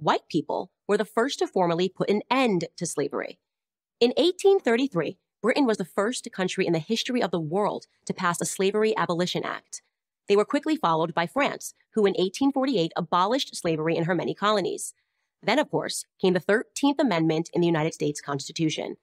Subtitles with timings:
[0.00, 3.38] white people were the first to formally put an end to slavery.
[4.00, 8.40] In 1833, Britain was the first country in the history of the world to pass
[8.40, 9.82] a Slavery Abolition Act.
[10.28, 14.94] They were quickly followed by France, who in 1848 abolished slavery in her many colonies.
[15.42, 18.96] Then, of course, came the 13th Amendment in the United States Constitution.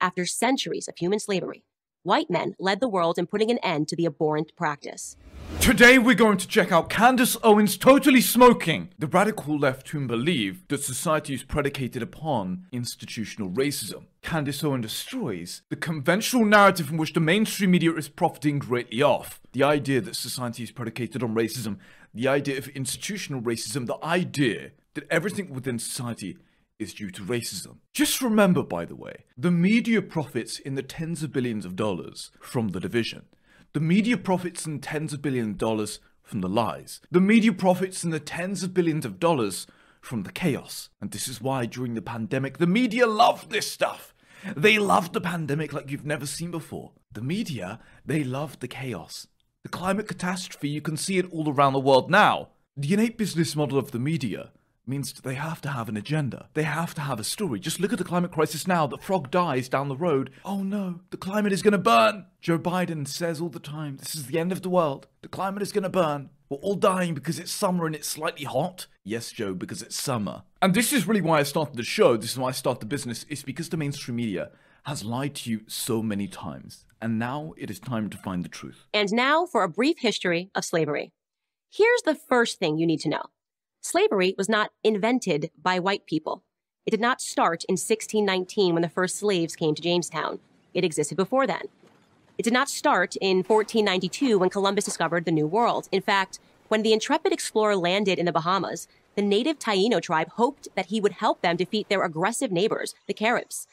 [0.00, 1.64] After centuries of human slavery,
[2.08, 5.16] white men led the world in putting an end to the abhorrent practice.
[5.60, 10.66] Today we're going to check out Candace Owens Totally Smoking, the radical left whom believe
[10.68, 14.04] that society is predicated upon institutional racism.
[14.22, 19.40] Candace Owens destroys the conventional narrative in which the mainstream media is profiting greatly off.
[19.52, 21.76] The idea that society is predicated on racism,
[22.14, 26.38] the idea of institutional racism, the idea that everything within society
[26.78, 27.78] is due to racism.
[27.92, 32.30] Just remember, by the way, the media profits in the tens of billions of dollars
[32.40, 33.26] from the division.
[33.72, 37.00] The media profits in tens of billions of dollars from the lies.
[37.10, 39.66] The media profits in the tens of billions of dollars
[40.00, 40.88] from the chaos.
[41.00, 44.14] And this is why during the pandemic, the media loved this stuff.
[44.56, 46.92] They loved the pandemic like you've never seen before.
[47.12, 49.26] The media, they loved the chaos.
[49.64, 52.50] The climate catastrophe, you can see it all around the world now.
[52.76, 54.52] The innate business model of the media
[54.88, 56.48] means they have to have an agenda.
[56.54, 57.60] They have to have a story.
[57.60, 58.86] Just look at the climate crisis now.
[58.86, 60.30] The frog dies down the road.
[60.44, 62.26] Oh no, the climate is going to burn.
[62.40, 65.06] Joe Biden says all the time, this is the end of the world.
[65.22, 66.30] The climate is going to burn.
[66.48, 68.86] We're all dying because it's summer and it's slightly hot.
[69.04, 70.42] Yes, Joe, because it's summer.
[70.62, 72.16] And this is really why I started the show.
[72.16, 73.26] This is why I started the business.
[73.28, 74.50] It's because the mainstream media
[74.84, 76.86] has lied to you so many times.
[77.02, 78.86] And now it is time to find the truth.
[78.94, 81.12] And now for a brief history of slavery.
[81.70, 83.24] Here's the first thing you need to know
[83.88, 86.42] slavery was not invented by white people.
[86.86, 90.38] It did not start in 1619 when the first slaves came to Jamestown.
[90.74, 91.62] It existed before then.
[92.36, 95.88] It did not start in 1492 when Columbus discovered the New World.
[95.90, 96.38] In fact,
[96.68, 101.00] when the intrepid explorer landed in the Bahamas, the native Taino tribe hoped that he
[101.00, 103.66] would help them defeat their aggressive neighbors, the Caribs.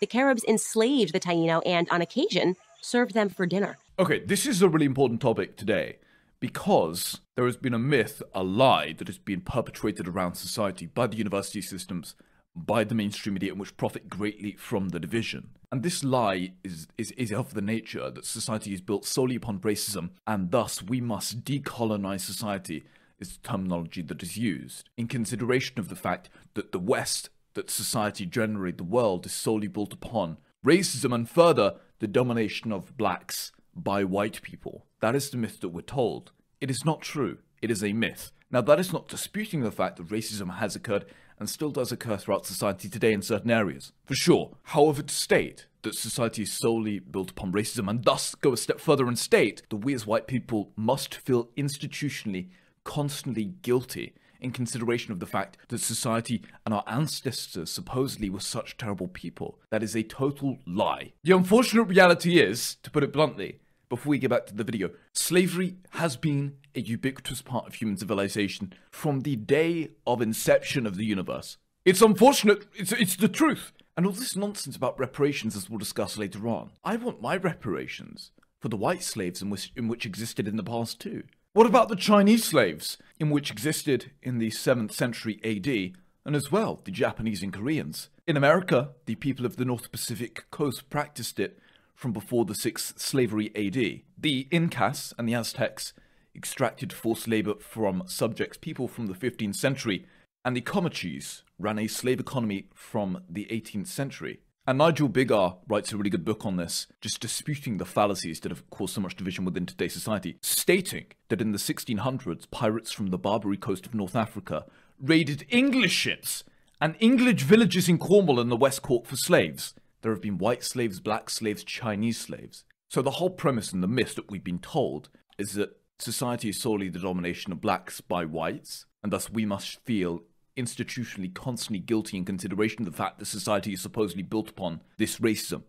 [0.00, 3.78] The Caribs enslaved the Taino and, on occasion, served them for dinner.
[3.98, 5.96] Okay, this is a really important topic today
[6.40, 11.06] because there has been a myth, a lie that has been perpetrated around society by
[11.06, 12.14] the university systems,
[12.56, 15.50] by the mainstream media, which profit greatly from the division.
[15.70, 19.60] And this lie is, is, is of the nature that society is built solely upon
[19.60, 22.84] racism, and thus we must decolonize society,
[23.20, 27.70] is the terminology that is used, in consideration of the fact that the West, that
[27.70, 33.52] society generally, the world, is solely built upon racism, and further, the domination of blacks
[33.74, 34.86] by white people.
[35.00, 36.32] That is the myth that we're told.
[36.60, 37.38] It is not true.
[37.62, 38.32] It is a myth.
[38.50, 41.06] Now, that is not disputing the fact that racism has occurred
[41.38, 43.92] and still does occur throughout society today in certain areas.
[44.04, 44.56] For sure.
[44.64, 48.80] However, to state that society is solely built upon racism and thus go a step
[48.80, 52.48] further and state that we as white people must feel institutionally
[52.84, 58.76] constantly guilty in consideration of the fact that society and our ancestors supposedly were such
[58.76, 59.58] terrible people.
[59.70, 61.12] That is a total lie.
[61.22, 63.60] The unfortunate reality is, to put it bluntly,
[63.90, 67.98] before we get back to the video, slavery has been a ubiquitous part of human
[67.98, 71.58] civilization from the day of inception of the universe.
[71.84, 73.72] It's unfortunate, it's, it's the truth.
[73.96, 76.70] And all this nonsense about reparations, as we'll discuss later on.
[76.84, 78.30] I want my reparations
[78.60, 81.24] for the white slaves in which, in which existed in the past too.
[81.52, 86.52] What about the Chinese slaves, in which existed in the 7th century AD, and as
[86.52, 88.08] well the Japanese and Koreans?
[88.26, 91.58] In America, the people of the North Pacific coast practiced it
[92.00, 94.00] from before the 6th slavery AD.
[94.16, 95.92] The Incas and the Aztecs
[96.34, 100.06] extracted forced labor from subjects people from the 15th century,
[100.42, 104.40] and the Comanches ran a slave economy from the 18th century.
[104.66, 108.50] And Nigel Biggar writes a really good book on this, just disputing the fallacies that
[108.50, 113.08] have caused so much division within today's society, stating that in the 1600s, pirates from
[113.08, 114.64] the Barbary coast of North Africa
[114.98, 116.44] raided English ships
[116.80, 119.74] and English villages in Cornwall and the West Cork for slaves.
[120.02, 122.64] There have been white slaves, black slaves, Chinese slaves.
[122.88, 126.60] So the whole premise and the myth that we've been told is that society is
[126.60, 130.22] solely the domination of blacks by whites, and thus we must feel
[130.56, 135.18] institutionally constantly guilty in consideration of the fact that society is supposedly built upon this
[135.18, 135.62] racism.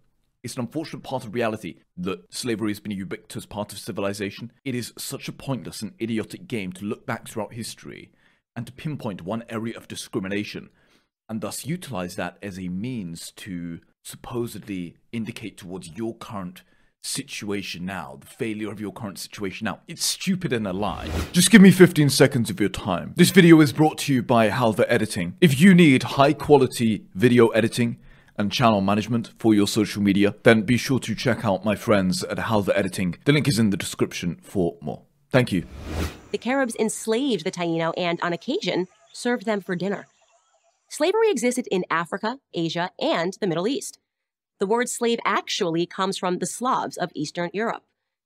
[0.43, 4.51] It's an unfortunate part of reality that slavery has been a ubiquitous part of civilization.
[4.65, 8.11] It is such a pointless and idiotic game to look back throughout history
[8.55, 10.69] and to pinpoint one area of discrimination
[11.29, 16.63] and thus utilize that as a means to supposedly indicate towards your current
[17.03, 19.79] situation now, the failure of your current situation now.
[19.87, 21.09] It's stupid and a lie.
[21.31, 23.13] Just give me 15 seconds of your time.
[23.15, 25.35] This video is brought to you by Halva Editing.
[25.41, 27.97] If you need high quality video editing,
[28.37, 32.23] and channel management for your social media, then be sure to check out my friends
[32.23, 33.15] at Halva Editing.
[33.25, 35.03] The link is in the description for more.
[35.29, 35.65] Thank you.
[36.31, 40.07] The Caribs enslaved the Taino and, on occasion, served them for dinner.
[40.91, 43.97] Slavery existed in Africa, Asia, and the Middle East.
[44.59, 47.83] The word slave actually comes from the Slavs of Eastern Europe.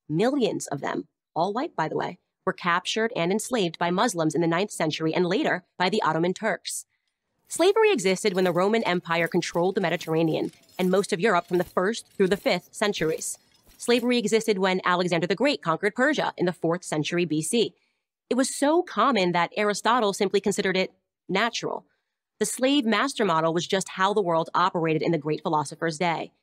[0.09, 4.41] Millions of them, all white by the way, were captured and enslaved by Muslims in
[4.41, 6.87] the 9th century and later by the Ottoman Turks.
[7.47, 11.63] Slavery existed when the Roman Empire controlled the Mediterranean and most of Europe from the
[11.63, 13.37] 1st through the 5th centuries.
[13.77, 17.73] Slavery existed when Alexander the Great conquered Persia in the 4th century BC.
[18.27, 20.93] It was so common that Aristotle simply considered it
[21.29, 21.85] natural.
[22.37, 26.33] The slave master model was just how the world operated in the great philosopher's day.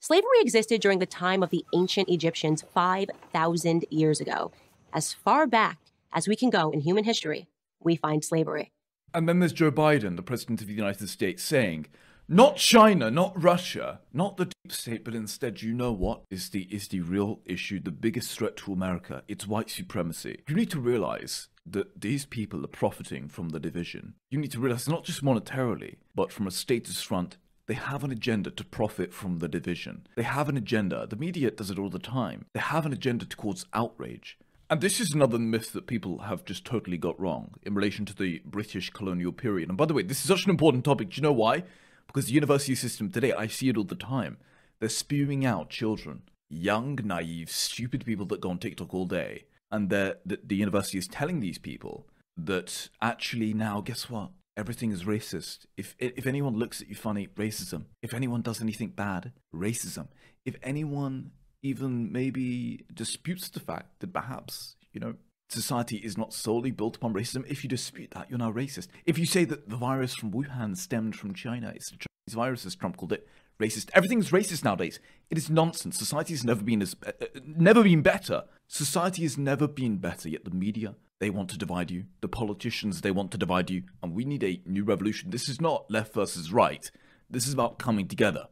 [0.00, 4.52] Slavery existed during the time of the ancient Egyptians 5,000 years ago.
[4.94, 5.80] As far back
[6.14, 7.46] as we can go in human history,
[7.78, 8.72] we find slavery.
[9.12, 11.88] And then there's Joe Biden, the President of the United States, saying,
[12.26, 16.62] not China, not Russia, not the deep state, but instead, you know what is the
[16.74, 19.24] is the real issue, the biggest threat to America?
[19.28, 20.42] It's white supremacy.
[20.48, 24.14] You need to realize that these people are profiting from the division.
[24.30, 27.36] You need to realize not just monetarily, but from a status front,
[27.66, 30.06] they have an agenda to profit from the division.
[30.16, 31.06] They have an agenda.
[31.06, 32.46] The media does it all the time.
[32.54, 34.38] They have an agenda to cause outrage.
[34.70, 38.14] And this is another myth that people have just totally got wrong in relation to
[38.14, 39.68] the British colonial period.
[39.68, 41.10] And by the way, this is such an important topic.
[41.10, 41.64] Do you know why?
[42.06, 44.38] Because the university system today, I see it all the time.
[44.80, 49.44] They're spewing out children, young, naive, stupid people that go on TikTok all day.
[49.70, 52.06] And the, the university is telling these people
[52.36, 54.30] that actually now, guess what?
[54.56, 55.66] Everything is racist.
[55.76, 57.84] If if anyone looks at you funny, racism.
[58.02, 60.08] If anyone does anything bad, racism.
[60.44, 61.30] If anyone
[61.62, 65.14] even maybe disputes the fact that perhaps, you know,
[65.48, 67.44] society is not solely built upon racism.
[67.48, 68.88] If you dispute that, you're now racist.
[69.06, 72.66] If you say that the virus from Wuhan stemmed from China, it's a Chinese virus,
[72.66, 73.26] as Trump called it,
[73.60, 73.90] racist.
[73.94, 75.00] Everything's racist nowadays.
[75.30, 75.98] It is nonsense.
[75.98, 78.44] Society has never been as uh, uh, never been better.
[78.66, 80.28] Society has never been better.
[80.28, 82.04] Yet the media they want to divide you.
[82.20, 85.30] The politicians they want to divide you, and we need a new revolution.
[85.30, 86.90] This is not left versus right.
[87.30, 88.48] This is about coming together.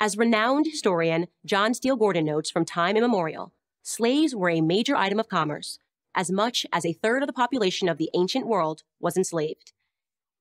[0.00, 3.52] As renowned historian John Steele Gordon notes from time immemorial,
[3.82, 5.78] slaves were a major item of commerce
[6.14, 9.72] as much as a third of the population of the ancient world was enslaved.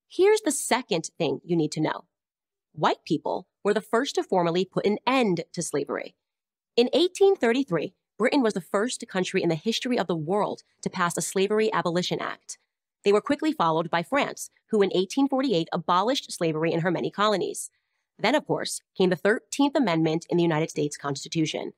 [0.09, 2.05] Here's the second thing you need to know
[2.77, 6.15] white people were the first to formally put an end to slavery.
[6.75, 11.17] In 1833, Britain was the first country in the history of the world to pass
[11.17, 12.59] a Slavery Abolition Act.
[13.03, 17.71] They were quickly followed by France, who in 1848 abolished slavery in her many colonies.
[18.19, 21.73] Then, of course, came the 13th Amendment in the United States Constitution.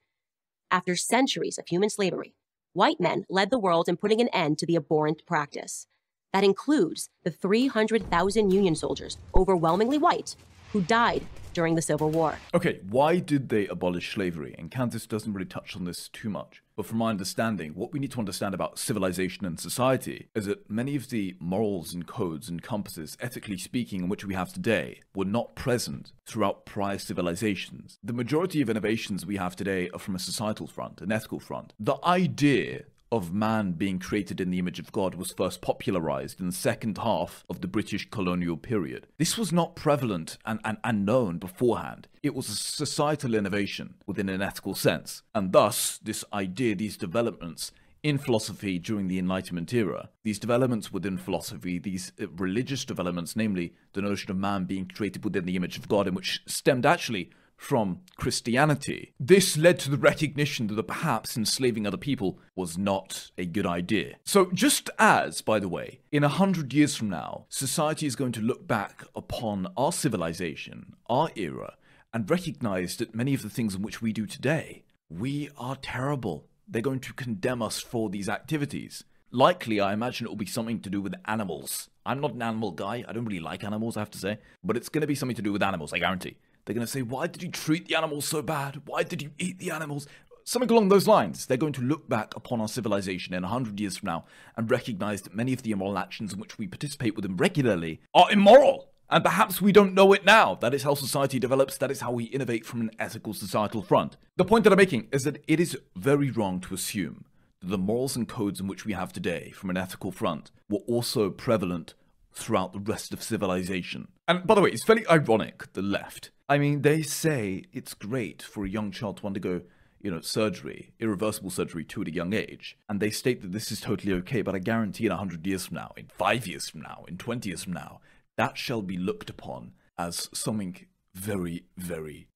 [0.71, 2.35] After centuries of human slavery,
[2.73, 5.87] white men led the world in putting an end to the abhorrent practice.
[6.33, 10.35] That includes the 300,000 Union soldiers, overwhelmingly white,
[10.71, 12.37] who died during the Civil War.
[12.53, 14.55] Okay, why did they abolish slavery?
[14.57, 16.61] And Candace doesn't really touch on this too much.
[16.75, 20.69] But from my understanding, what we need to understand about civilization and society is that
[20.69, 25.01] many of the morals and codes and compasses, ethically speaking, in which we have today,
[25.13, 27.97] were not present throughout prior civilizations.
[28.01, 31.73] The majority of innovations we have today are from a societal front, an ethical front.
[31.79, 36.47] The idea of man being created in the image of God was first popularized in
[36.47, 39.07] the second half of the British colonial period.
[39.17, 42.07] This was not prevalent and, and, and known beforehand.
[42.21, 45.23] It was a societal innovation within an ethical sense.
[45.33, 47.71] And thus, this idea, these developments
[48.01, 53.73] in philosophy during the Enlightenment era, these developments within philosophy, these uh, religious developments, namely
[53.93, 57.29] the notion of man being created within the image of God, and which stemmed actually
[57.59, 59.13] from Christianity.
[59.19, 64.15] This led to the recognition that perhaps enslaving other people was not a good idea.
[64.23, 68.31] So, just as, by the way, in a hundred years from now, society is going
[68.31, 71.75] to look back upon our civilization, our era,
[72.13, 76.47] and recognize that many of the things in which we do today, we are terrible.
[76.67, 79.03] They're going to condemn us for these activities.
[79.31, 81.89] Likely, I imagine it will be something to do with animals.
[82.05, 83.03] I'm not an animal guy.
[83.07, 84.39] I don't really like animals, I have to say.
[84.63, 86.37] But it's going to be something to do with animals, I guarantee.
[86.69, 88.83] They're going to say, Why did you treat the animals so bad?
[88.85, 90.05] Why did you eat the animals?
[90.43, 91.47] Something along those lines.
[91.47, 94.69] They're going to look back upon our civilization in a hundred years from now and
[94.69, 98.31] recognize that many of the immoral actions in which we participate with them regularly are
[98.31, 98.91] immoral.
[99.09, 100.53] And perhaps we don't know it now.
[100.53, 101.75] That is how society develops.
[101.75, 104.17] That is how we innovate from an ethical societal front.
[104.37, 107.25] The point that I'm making is that it is very wrong to assume
[107.61, 110.83] that the morals and codes in which we have today from an ethical front were
[110.87, 111.95] also prevalent
[112.31, 114.09] throughout the rest of civilization.
[114.27, 118.41] And by the way, it's fairly ironic, the left I mean, they say it's great
[118.41, 119.61] for a young child to undergo,
[120.01, 122.75] you know, surgery, irreversible surgery too at a young age.
[122.89, 125.75] And they state that this is totally okay, but I guarantee in 100 years from
[125.75, 128.01] now, in 5 years from now, in 20 years from now,
[128.35, 132.29] that shall be looked upon as something very, very.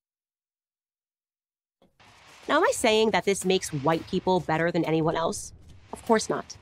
[2.47, 5.53] Now, am I saying that this makes white people better than anyone else?
[5.91, 6.55] Of course not.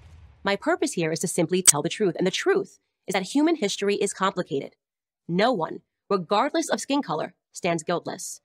[0.46, 3.56] My purpose here is to simply tell the truth, and the truth is that human
[3.58, 4.78] history is complicated.
[5.28, 8.42] No one, regardless of skin color, stands guiltless.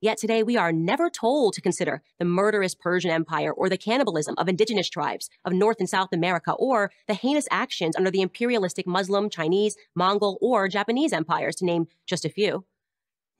[0.00, 4.34] Yet today we are never told to consider the murderous Persian Empire or the cannibalism
[4.36, 8.86] of indigenous tribes of North and South America or the heinous actions under the imperialistic
[8.86, 12.66] Muslim, Chinese, Mongol, or Japanese empires, to name just a few.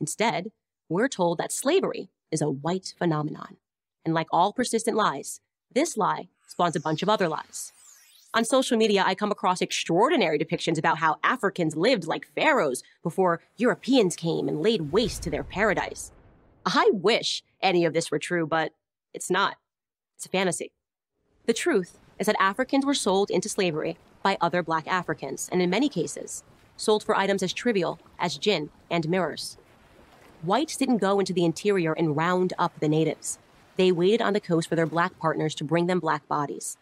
[0.01, 0.51] Instead,
[0.89, 3.59] we're told that slavery is a white phenomenon.
[4.05, 5.41] And like all persistent lies,
[5.75, 7.73] this lie spawns a bunch of other lies.
[8.37, 13.41] On social media, I come across extraordinary depictions about how Africans lived like pharaohs before
[13.57, 16.13] Europeans came and laid waste to their paradise.
[16.67, 18.73] I wish any of this were true, but
[19.15, 19.57] it's not.
[20.17, 20.71] It's a fantasy.
[21.47, 25.71] The truth is that Africans were sold into slavery by other black Africans, and in
[25.71, 26.45] many cases,
[26.77, 29.57] sold for items as trivial as gin and mirrors.
[30.43, 33.39] Whites didn't go into the interior and round up the natives.
[33.77, 36.77] They waited on the coast for their black partners to bring them black bodies.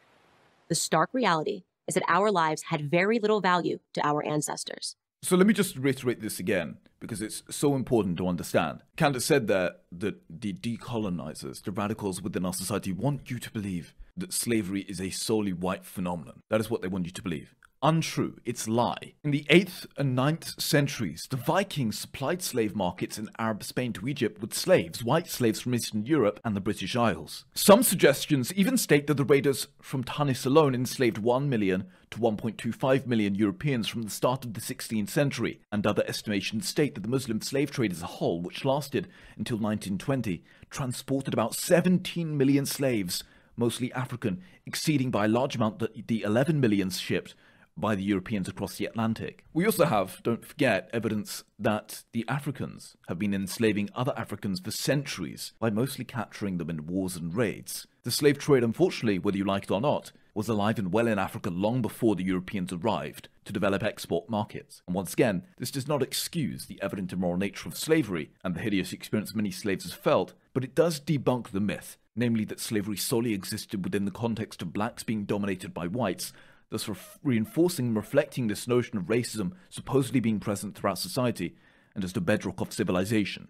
[0.69, 4.97] The stark reality is that our lives had very little value to our ancestors.
[5.23, 8.83] So let me just reiterate this again because it's so important to understand.
[8.97, 13.95] Candace said that that the decolonizers, the radicals within our society, want you to believe
[14.17, 16.41] that slavery is a solely white phenomenon.
[16.51, 17.55] That is what they want you to believe
[17.85, 19.13] untrue, it's lie.
[19.23, 24.09] In the 8th and 9th centuries, the Vikings supplied slave markets in Arab Spain to
[24.09, 27.45] Egypt with slaves, white slaves from Eastern Europe and the British Isles.
[27.55, 33.07] Some suggestions even state that the raiders from Tunis alone enslaved 1 million to 1.25
[33.07, 37.09] million Europeans from the start of the 16th century, and other estimations state that the
[37.09, 43.23] Muslim slave trade as a whole, which lasted until 1920, transported about 17 million slaves,
[43.59, 47.35] mostly African, exceeding by a large amount the, the 11 million shipped
[47.77, 49.45] by the Europeans across the Atlantic.
[49.53, 54.71] We also have, don't forget, evidence that the Africans have been enslaving other Africans for
[54.71, 57.87] centuries by mostly capturing them in wars and raids.
[58.03, 61.19] The slave trade, unfortunately, whether you like it or not, was alive and well in
[61.19, 64.83] Africa long before the Europeans arrived to develop export markets.
[64.87, 68.61] And once again, this does not excuse the evident immoral nature of slavery and the
[68.61, 72.97] hideous experience many slaves have felt, but it does debunk the myth, namely that slavery
[72.97, 76.33] solely existed within the context of blacks being dominated by whites
[76.75, 81.55] thus re- reinforcing and reflecting this notion of racism supposedly being present throughout society
[81.95, 83.47] and as the bedrock of civilization.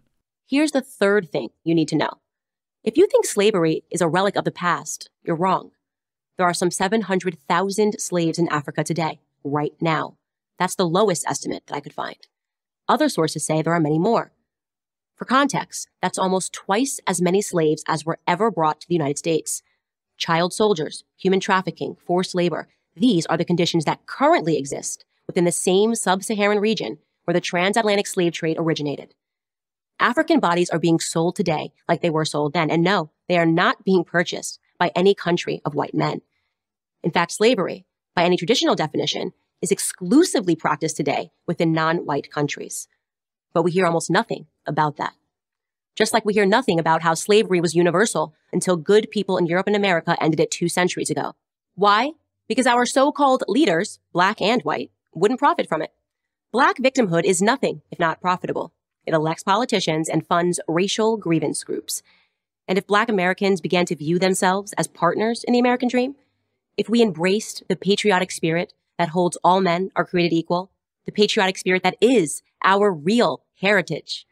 [0.47, 2.11] Here's the third thing you need to know.
[2.83, 5.71] If you think slavery is a relic of the past, you're wrong.
[6.37, 10.19] There are some 700,000 slaves in Africa today, right now.
[10.59, 12.19] That's the lowest estimate that I could find.
[12.91, 14.33] Other sources say there are many more.
[15.17, 19.17] For context, that's almost twice as many slaves as were ever brought to the United
[19.17, 19.63] States.
[20.19, 25.53] Child soldiers, human trafficking, forced labor, these are the conditions that currently exist within the
[25.53, 29.15] same sub Saharan region where the transatlantic slave trade originated.
[29.99, 32.71] African bodies are being sold today like they were sold then.
[32.71, 36.21] And no, they are not being purchased by any country of white men.
[37.03, 39.33] In fact, slavery, by any traditional definition,
[39.63, 42.89] is exclusively practiced today within non white countries.
[43.53, 45.15] But we hear almost nothing about that.
[45.97, 49.69] Just like we hear nothing about how slavery was universal until good people in Europe
[49.69, 51.35] and America ended it two centuries ago.
[51.77, 52.13] Why?
[52.49, 55.93] Because our so-called leaders, black and white, wouldn't profit from it.
[56.53, 58.73] Black victimhood is nothing if not profitable.
[59.07, 62.03] It elects politicians and funds racial grievance groups.
[62.67, 66.15] And if black Americans began to view themselves as partners in the American dream,
[66.77, 70.71] if we embraced the patriotic spirit that holds all men are created equal,
[71.07, 74.27] the patriotic spirit that is our real heritage,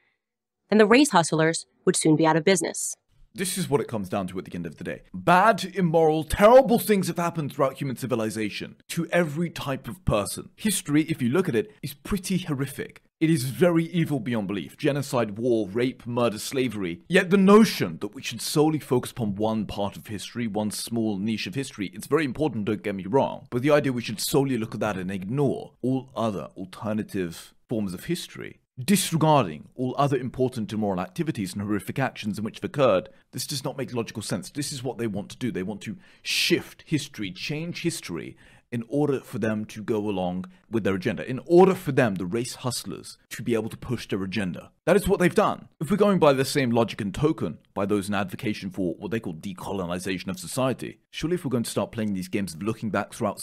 [0.71, 2.97] then the race hustlers would soon be out of business.
[3.34, 5.02] This is what it comes down to at the end of the day.
[5.14, 10.50] Bad, immoral, terrible things have happened throughout human civilization to every type of person.
[10.54, 13.02] History, if you look at it, is pretty horrific.
[13.20, 14.76] It is very evil beyond belief.
[14.76, 17.02] Genocide, war, rape, murder, slavery.
[17.08, 21.18] Yet the notion that we should solely focus upon one part of history, one small
[21.18, 23.46] niche of history, it's very important, don't get me wrong.
[23.48, 27.94] But the idea we should solely look at that and ignore all other alternative forms
[27.94, 33.08] of history disregarding all other important immoral activities and horrific actions in which have occurred,
[33.32, 34.50] this does not make logical sense.
[34.50, 35.50] This is what they want to do.
[35.50, 38.36] They want to shift history, change history,
[38.72, 42.26] in order for them to go along with their agenda, in order for them, the
[42.26, 44.70] race hustlers, to be able to push their agenda.
[44.86, 45.68] That is what they've done.
[45.80, 49.10] If we're going by the same logic and token, by those in advocacy for what
[49.10, 52.62] they call decolonization of society, surely if we're going to start playing these games of
[52.62, 53.42] looking back throughout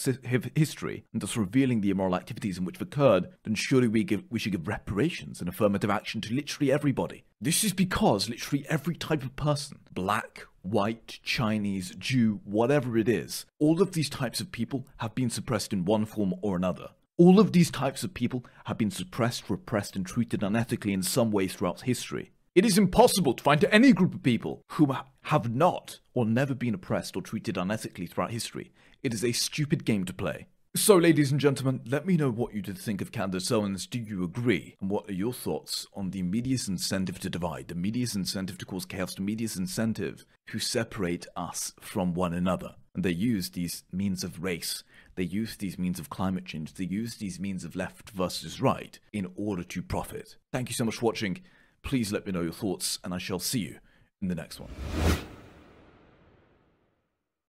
[0.56, 4.24] history and thus revealing the immoral activities in which have occurred, then surely we, give,
[4.30, 7.24] we should give reparations and affirmative action to literally everybody.
[7.40, 13.46] This is because literally every type of person, black, white, Chinese, Jew, whatever it is,
[13.60, 16.90] all of these types of people have been suppressed in one form or another.
[17.18, 21.32] All of these types of people have been suppressed, repressed, and treated unethically in some
[21.32, 22.32] way throughout history.
[22.56, 26.74] It is impossible to find any group of people who have not or never been
[26.74, 28.72] oppressed or treated unethically throughout history.
[29.04, 30.48] It is a stupid game to play.
[30.76, 33.88] So, ladies and gentlemen, let me know what you did think of Candace Owens.
[33.88, 34.76] Do you agree?
[34.80, 38.68] And what are your thoughts on the media's incentive to divide, the media's incentive to
[38.68, 42.76] cause chaos, the media's incentive to separate us from one another?
[42.94, 44.84] And they use these means of race,
[45.16, 49.00] they use these means of climate change, they use these means of left versus right
[49.12, 50.36] in order to profit.
[50.52, 51.42] Thank you so much for watching.
[51.82, 53.80] Please let me know your thoughts, and I shall see you
[54.22, 54.70] in the next one.